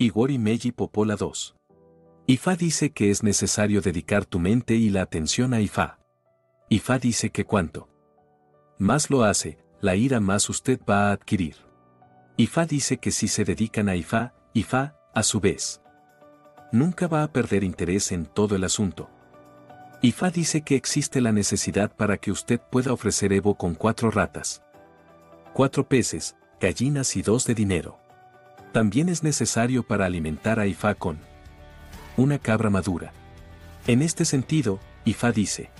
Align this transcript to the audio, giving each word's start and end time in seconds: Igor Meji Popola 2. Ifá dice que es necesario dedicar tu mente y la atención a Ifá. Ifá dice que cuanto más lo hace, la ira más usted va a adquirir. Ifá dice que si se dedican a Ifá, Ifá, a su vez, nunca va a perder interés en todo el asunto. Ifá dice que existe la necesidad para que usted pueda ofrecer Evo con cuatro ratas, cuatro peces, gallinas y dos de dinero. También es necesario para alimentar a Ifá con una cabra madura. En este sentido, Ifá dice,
Igor 0.00 0.30
Meji 0.38 0.70
Popola 0.70 1.16
2. 1.16 1.56
Ifá 2.28 2.54
dice 2.54 2.90
que 2.90 3.10
es 3.10 3.24
necesario 3.24 3.80
dedicar 3.80 4.24
tu 4.24 4.38
mente 4.38 4.76
y 4.76 4.90
la 4.90 5.02
atención 5.02 5.52
a 5.52 5.60
Ifá. 5.60 5.98
Ifá 6.68 7.00
dice 7.00 7.30
que 7.30 7.44
cuanto 7.44 7.88
más 8.78 9.10
lo 9.10 9.24
hace, 9.24 9.58
la 9.80 9.96
ira 9.96 10.20
más 10.20 10.48
usted 10.50 10.78
va 10.88 11.08
a 11.08 11.12
adquirir. 11.12 11.56
Ifá 12.36 12.64
dice 12.64 12.98
que 12.98 13.10
si 13.10 13.26
se 13.26 13.44
dedican 13.44 13.88
a 13.88 13.96
Ifá, 13.96 14.34
Ifá, 14.54 14.94
a 15.16 15.24
su 15.24 15.40
vez, 15.40 15.82
nunca 16.70 17.08
va 17.08 17.24
a 17.24 17.32
perder 17.32 17.64
interés 17.64 18.12
en 18.12 18.26
todo 18.26 18.54
el 18.54 18.62
asunto. 18.62 19.10
Ifá 20.00 20.30
dice 20.30 20.62
que 20.62 20.76
existe 20.76 21.20
la 21.20 21.32
necesidad 21.32 21.90
para 21.96 22.18
que 22.18 22.30
usted 22.30 22.60
pueda 22.70 22.92
ofrecer 22.92 23.32
Evo 23.32 23.56
con 23.56 23.74
cuatro 23.74 24.12
ratas, 24.12 24.62
cuatro 25.54 25.88
peces, 25.88 26.36
gallinas 26.60 27.16
y 27.16 27.22
dos 27.22 27.46
de 27.46 27.56
dinero. 27.56 27.98
También 28.72 29.08
es 29.08 29.22
necesario 29.22 29.82
para 29.82 30.06
alimentar 30.06 30.60
a 30.60 30.66
Ifá 30.66 30.94
con 30.94 31.18
una 32.16 32.38
cabra 32.38 32.70
madura. 32.70 33.12
En 33.86 34.02
este 34.02 34.24
sentido, 34.24 34.80
Ifá 35.04 35.32
dice, 35.32 35.70